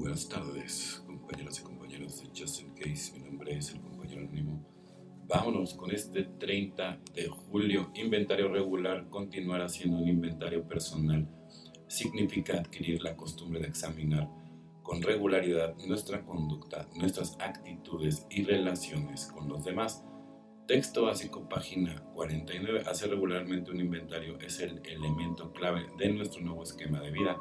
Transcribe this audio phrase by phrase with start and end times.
[0.00, 3.12] Buenas tardes, compañeras y compañeros de Just in Case.
[3.12, 4.66] Mi nombre es el compañero anónimo.
[5.28, 7.90] Vámonos con este 30 de julio.
[7.94, 9.10] Inventario regular.
[9.10, 11.28] Continuar haciendo un inventario personal
[11.86, 14.26] significa adquirir la costumbre de examinar
[14.82, 20.02] con regularidad nuestra conducta, nuestras actitudes y relaciones con los demás.
[20.66, 22.84] Texto básico, página 49.
[22.86, 27.36] Hacer regularmente un inventario es el elemento clave de nuestro nuevo esquema de vida.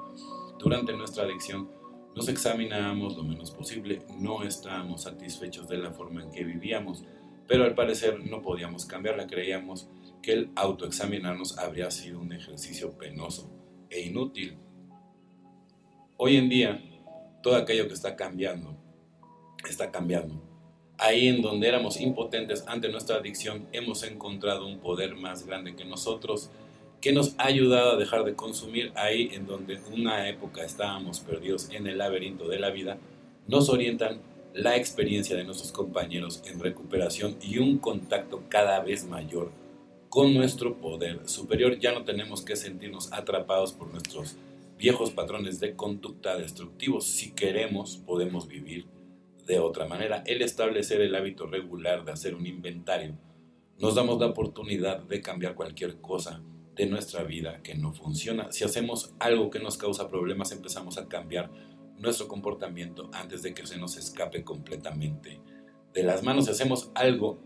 [0.60, 1.79] Durante nuestra adicción,
[2.20, 7.06] nos examinábamos lo menos posible, no estábamos satisfechos de la forma en que vivíamos,
[7.48, 9.88] pero al parecer no podíamos cambiarla, creíamos
[10.22, 13.50] que el autoexaminarnos habría sido un ejercicio penoso
[13.90, 14.58] e inútil.
[16.18, 16.84] Hoy en día,
[17.42, 18.76] todo aquello que está cambiando,
[19.70, 20.44] está cambiando.
[20.98, 25.86] Ahí en donde éramos impotentes ante nuestra adicción, hemos encontrado un poder más grande que
[25.86, 26.50] nosotros
[27.02, 31.70] que nos ha ayudado a dejar de consumir ahí en donde una época estábamos perdidos
[31.72, 32.98] en el laberinto de la vida,
[33.48, 34.22] nos orientan
[34.54, 39.52] la experiencia de nuestros compañeros en recuperación y un contacto cada vez mayor
[40.10, 41.80] con nuestro poder superior.
[41.80, 44.36] Ya no tenemos que sentirnos atrapados por nuestros
[44.78, 47.06] viejos patrones de conducta destructivos.
[47.06, 48.86] Si queremos, podemos vivir
[49.46, 50.24] de otra manera.
[50.26, 53.16] El establecer el hábito regular de hacer un inventario,
[53.78, 56.42] nos damos la oportunidad de cambiar cualquier cosa
[56.80, 58.54] de nuestra vida que no funciona.
[58.54, 61.52] Si hacemos algo que nos causa problemas, empezamos a cambiar
[61.98, 65.42] nuestro comportamiento antes de que se nos escape completamente
[65.94, 66.46] de las manos.
[66.46, 67.38] Si hacemos algo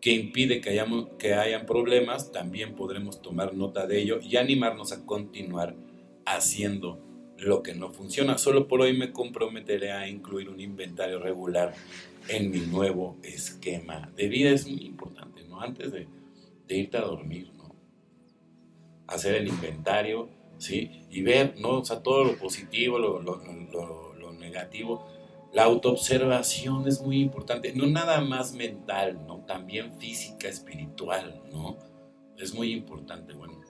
[0.00, 4.92] que impide que, hayamos, que hayan problemas, también podremos tomar nota de ello y animarnos
[4.92, 5.76] a continuar
[6.24, 6.98] haciendo
[7.36, 8.38] lo que no funciona.
[8.38, 11.74] Solo por hoy me comprometeré a incluir un inventario regular
[12.28, 14.48] en mi nuevo esquema de vida.
[14.48, 15.60] Es muy importante, ¿no?
[15.60, 16.08] Antes de,
[16.66, 17.50] de irte a dormir,
[19.08, 20.28] hacer el inventario,
[20.58, 21.02] ¿sí?
[21.10, 21.78] Y ver, ¿no?
[21.78, 25.04] O sea, todo lo positivo, lo, lo, lo, negativo.
[25.52, 29.38] La autoobservación es muy importante, no nada más mental, ¿no?
[29.46, 31.76] También física, espiritual, ¿no?
[32.36, 33.60] Es muy importante, bueno.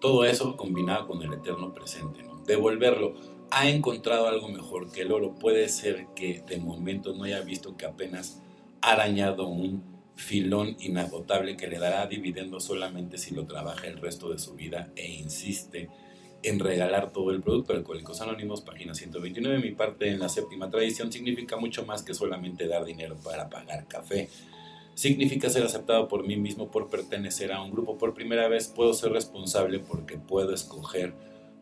[0.00, 2.24] Todo eso combinado con el eterno presente.
[2.46, 3.14] Devolverlo.
[3.50, 5.34] Ha encontrado algo mejor que el oro.
[5.34, 8.40] Puede ser que de momento no haya visto que apenas
[8.80, 14.30] ha arañado un filón inagotable que le dará dividendo solamente si lo trabaja el resto
[14.30, 15.88] de su vida e insiste
[16.42, 17.72] en regalar todo el producto.
[17.72, 19.60] Alcohólicos Anónimos, página 129.
[19.60, 23.86] Mi parte en la séptima tradición significa mucho más que solamente dar dinero para pagar
[23.86, 24.28] café.
[24.94, 27.96] Significa ser aceptado por mí mismo, por pertenecer a un grupo.
[27.96, 31.14] Por primera vez puedo ser responsable porque puedo escoger,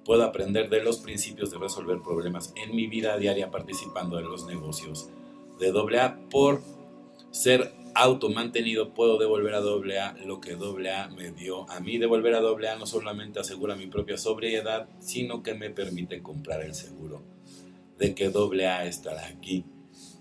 [0.02, 4.46] puedo aprender de los principios de resolver problemas en mi vida diaria participando de los
[4.46, 5.10] negocios
[5.60, 6.62] de AA por
[7.30, 11.98] ser auto mantenido puedo devolver a AA lo que AA me dio a mí.
[11.98, 16.74] Devolver a AA no solamente asegura mi propia sobriedad, sino que me permite comprar el
[16.74, 17.22] seguro
[17.98, 19.64] de que AA estará aquí.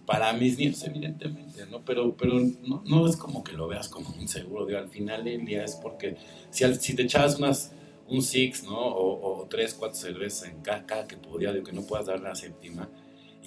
[0.05, 1.83] Para mis niños, evidentemente, ¿no?
[1.83, 4.65] Pero, pero no, no es como que lo veas como un seguro.
[4.65, 6.15] Digo, al final el día es porque
[6.51, 7.71] si, si te echabas unas,
[8.07, 8.77] un six, ¿no?
[8.77, 12.35] O, o tres, cuatro cervezas en cada, que podía, digo, que no puedas dar la
[12.35, 12.87] séptima,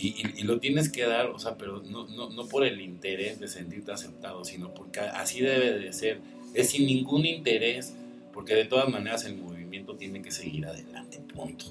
[0.01, 3.49] y, lo tienes que dar, o sea, pero no, no, no, por el interés de
[3.49, 6.21] sentirte aceptado, sino porque así debe de ser.
[6.55, 7.95] Es sin ningún interés,
[8.33, 11.67] porque de todas maneras el movimiento tiene que seguir adelante, punto.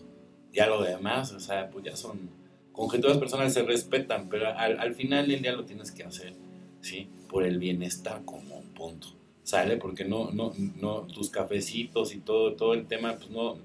[0.51, 2.29] Ya lo demás, o sea, pues ya son
[2.73, 6.33] conjeturas personales, se respetan, pero al, al final del día lo tienes que hacer,
[6.81, 7.07] ¿sí?
[7.29, 9.07] Por el bienestar común, punto.
[9.44, 9.77] ¿Sale?
[9.77, 13.57] Porque no, no, no, tus cafecitos y todo, todo el tema, pues no,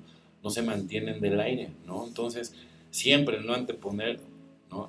[0.44, 2.06] no se mantienen del aire, ¿no?
[2.06, 2.54] Entonces,
[2.92, 4.20] siempre no anteponer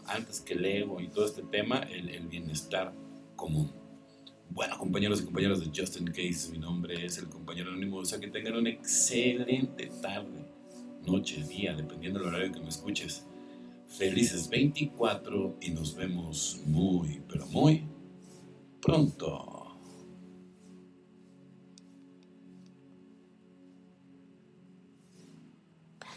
[0.07, 2.93] antes que el ego y todo este tema, el, bienestar
[3.35, 3.71] común.
[4.49, 7.97] Bueno, compañeros y compañeras de Justin Case, mi nombre es el compañero anónimo.
[7.97, 10.45] O sea, que tengan una excelente tarde,
[11.05, 13.25] noche, día, dependiendo del horario que me escuches.
[13.87, 17.87] Felices 24 y nos vemos muy, pero muy
[18.81, 19.52] pronto.